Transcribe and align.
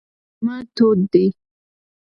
غرمه 0.03 0.55
تود 0.75 0.99
دی. 1.11 1.25